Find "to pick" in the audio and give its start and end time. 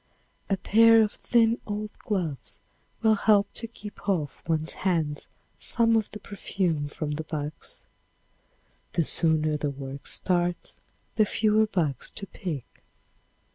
12.17-12.81